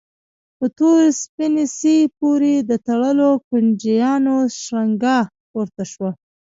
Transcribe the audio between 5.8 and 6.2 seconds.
شوه.